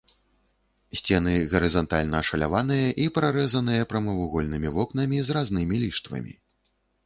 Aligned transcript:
Сцены 1.01 1.33
гарызантальна 1.51 2.17
ашаляваныя 2.25 2.87
і 3.05 3.07
прарэзаныя 3.19 3.87
прамавугольнымі 3.95 4.69
вокнамі 4.79 5.17
з 5.29 5.41
разнымі 5.41 5.75
ліштвамі. 5.87 6.33